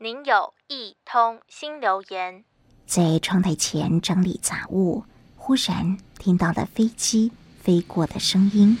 [0.00, 2.44] 您有一通新留言。
[2.86, 5.02] 在窗台前整理杂物，
[5.34, 8.78] 忽然听到了飞机飞过的声音。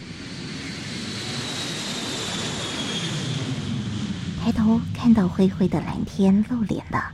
[4.40, 7.10] 抬头看到灰灰的蓝天露脸了，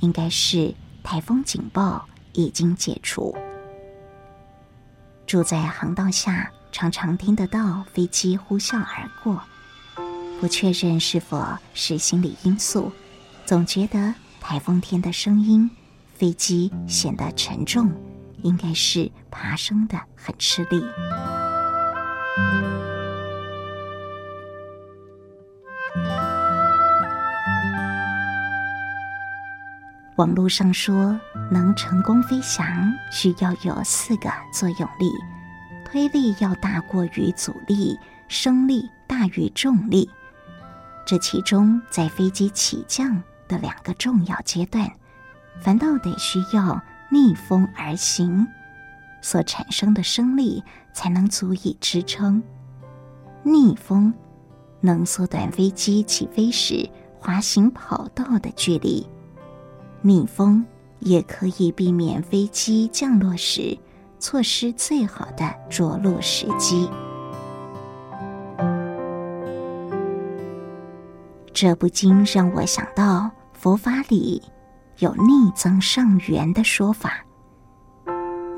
[0.00, 0.74] 应该是
[1.04, 3.32] 台风警报已经解除。
[5.24, 9.40] 住在航道下，常常听得到飞机呼啸而过，
[10.40, 12.90] 不确认是否是心理因素，
[13.46, 15.70] 总觉得台风天的声音，
[16.14, 17.88] 飞机显得沉重，
[18.42, 20.82] 应该是爬升的很吃力。
[30.16, 31.16] 网络上说，
[31.52, 32.66] 能成功飞翔
[33.12, 35.08] 需要有四个作用力：
[35.84, 40.10] 推力要大过于阻力，升力大于重力。
[41.06, 44.90] 这其中，在飞机起降的两个重要阶段，
[45.60, 46.80] 反倒得需要
[47.10, 48.46] 逆风而行，
[49.22, 52.42] 所产生的升力才能足以支撑。
[53.42, 54.12] 逆风
[54.80, 56.88] 能缩短飞机起飞时
[57.18, 59.06] 滑行跑道的距离。
[60.02, 60.64] 逆风
[61.00, 63.76] 也可以避免飞机降落时
[64.18, 66.88] 错失最好的着陆时机。
[71.56, 74.42] 这不禁让我想到佛法里
[74.98, 77.24] 有逆增上缘的说法。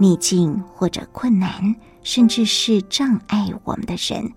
[0.00, 4.32] 逆境或者困难，甚至是障碍我们的人，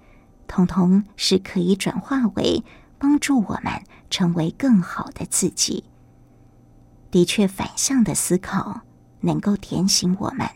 [0.48, 2.64] 通通是可以转化为
[3.00, 3.74] 帮助我们
[4.12, 5.84] 成为更好的自己。
[7.10, 8.82] 的确，反向的思考
[9.22, 10.48] 能够点醒我们。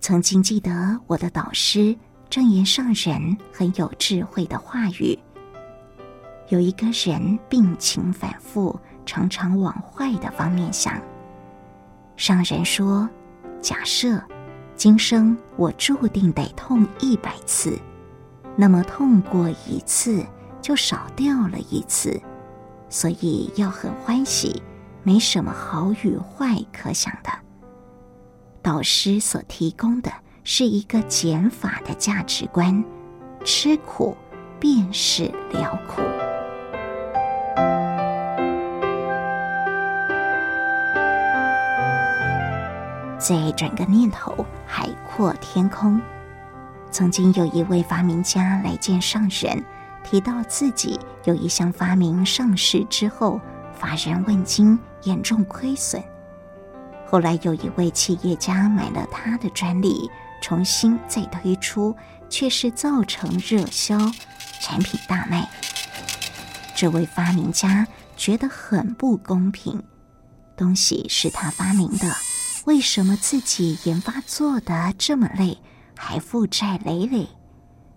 [0.00, 1.96] 曾经记得我的导师
[2.28, 5.18] 正言上人很有智慧的话语：
[6.48, 11.00] 有一个人病情反复，常常往坏的方面想。
[12.16, 13.08] 上人说
[13.60, 14.22] ：“假设
[14.76, 17.78] 今生我注定得痛一百次，
[18.56, 20.24] 那么痛过一次
[20.60, 22.20] 就少掉了一次，
[22.88, 24.62] 所以要很欢喜。”
[25.06, 27.30] 没什么好与坏可想的。
[28.62, 30.10] 导师所提供的
[30.44, 32.82] 是一个减法的价值观，
[33.44, 34.16] 吃苦
[34.58, 36.00] 便是了苦。
[43.18, 46.00] 再转个念头，海阔天空。
[46.90, 49.64] 曾经有一位发明家来见上人，
[50.02, 53.40] 提到自己有一项发明上市之后，
[53.72, 54.78] 乏人问津。
[55.04, 56.02] 严重亏损。
[57.06, 60.10] 后来有一位企业家买了他的专利，
[60.40, 61.94] 重新再推出，
[62.30, 63.98] 却是造成热销，
[64.60, 65.46] 产品大卖。
[66.74, 67.86] 这位发明家
[68.16, 69.82] 觉得很不公平，
[70.56, 72.12] 东西是他发明的，
[72.64, 75.56] 为什么自己研发做得这么累，
[75.96, 77.28] 还负债累累？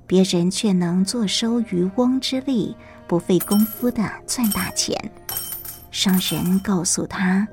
[0.05, 2.75] 别人却能坐收渔翁之利，
[3.07, 4.95] 不费功夫的赚大钱。
[5.91, 7.47] 商人告诉他，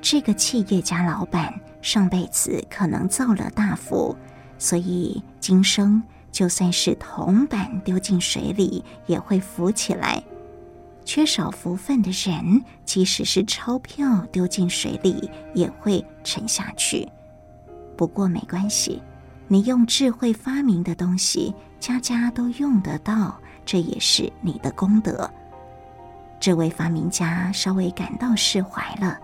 [0.00, 4.14] 这个企业家老板上辈子可能造了大福，
[4.58, 10.22] 所以今生就算是铜板丢进水里也会浮起来。
[11.04, 17.08] 缺少福分的人，即使是钞票丢进水里也会沉下去。
[17.96, 19.02] 不过没关系，
[19.48, 25.30] 你用智慧发明的东西，家家都用得到，这也是你的功德。
[26.40, 29.18] 这位发明家稍微感到释怀了，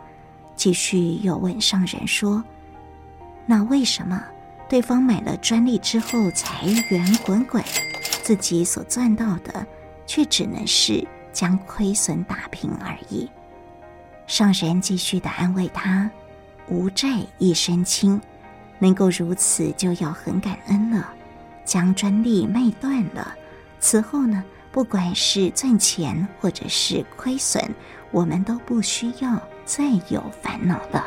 [0.55, 2.45] 继续又问上人说
[3.47, 4.23] ：“那为什么
[4.69, 7.65] 对方买了专利之后财源滚滚，
[8.23, 9.67] 自己所赚到的
[10.07, 11.05] 却只能是
[11.39, 13.31] 将亏损打平而已？”
[14.27, 16.11] 上人继续的安慰他
[16.67, 18.21] ：“无债一身轻，
[18.81, 21.15] 能够如此就要很感恩了。
[21.65, 23.37] 将专利卖断了，
[23.79, 27.75] 此后呢？”不管是赚钱或者是亏损，
[28.11, 31.07] 我们都不需要再有烦恼了。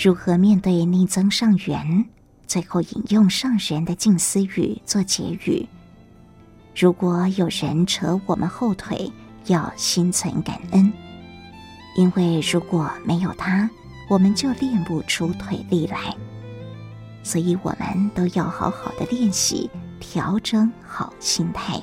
[0.00, 2.06] 如何面对逆增上缘？
[2.48, 5.68] 最后引用上人的静思语做结语：
[6.74, 9.12] 如果有人扯我们后腿，
[9.48, 10.90] 要心存感恩，
[11.94, 13.68] 因为如果没有他，
[14.08, 16.16] 我们就练不出腿力来。
[17.22, 19.68] 所以，我们都要好好的练习，
[20.00, 21.78] 调整好心态。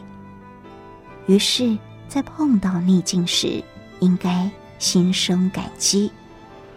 [1.27, 1.77] 于是，
[2.07, 3.63] 在碰到逆境时，
[3.99, 6.11] 应该心生感激，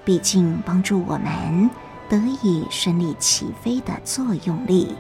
[0.05, 1.71] 毕竟帮助我们
[2.09, 4.97] 得以顺利起飞的作用力，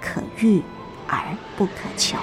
[0.00, 0.62] 可遇
[1.08, 2.16] 而不可求。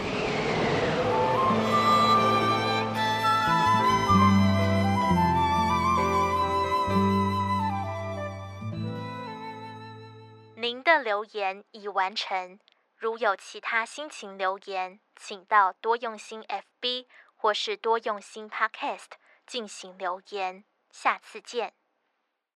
[10.56, 12.60] 您的留言已完成。
[12.96, 19.10] 如有其他心情留言，请到多用心 FB 或是多用心 Podcast
[19.48, 20.64] 进行留言。
[20.92, 21.74] 下次见。